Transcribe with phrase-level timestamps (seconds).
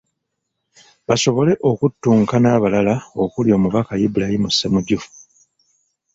[1.07, 4.99] Basobole okuttunka n’abalala okuli omubaka Ibrahim Ssemujju.